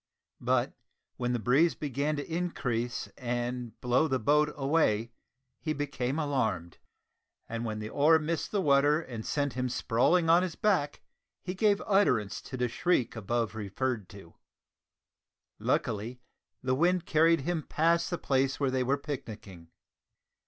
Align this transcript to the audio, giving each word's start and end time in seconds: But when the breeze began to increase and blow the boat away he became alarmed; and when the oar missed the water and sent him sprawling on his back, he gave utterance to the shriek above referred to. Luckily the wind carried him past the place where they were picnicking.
But 0.39 0.73
when 1.17 1.31
the 1.31 1.37
breeze 1.37 1.75
began 1.75 2.15
to 2.15 2.25
increase 2.27 3.07
and 3.19 3.79
blow 3.81 4.07
the 4.07 4.17
boat 4.17 4.51
away 4.55 5.11
he 5.59 5.73
became 5.73 6.17
alarmed; 6.17 6.79
and 7.47 7.65
when 7.65 7.77
the 7.77 7.89
oar 7.89 8.17
missed 8.17 8.49
the 8.49 8.61
water 8.63 8.99
and 8.99 9.23
sent 9.23 9.53
him 9.53 9.69
sprawling 9.69 10.27
on 10.27 10.41
his 10.41 10.55
back, 10.55 11.03
he 11.43 11.53
gave 11.53 11.83
utterance 11.85 12.41
to 12.41 12.57
the 12.57 12.67
shriek 12.67 13.15
above 13.15 13.53
referred 13.53 14.09
to. 14.09 14.33
Luckily 15.59 16.19
the 16.63 16.73
wind 16.73 17.05
carried 17.05 17.41
him 17.41 17.61
past 17.61 18.09
the 18.09 18.17
place 18.17 18.59
where 18.59 18.71
they 18.71 18.81
were 18.81 18.97
picnicking. 18.97 19.69